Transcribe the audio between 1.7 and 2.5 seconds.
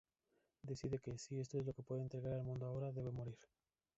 que puede entregar al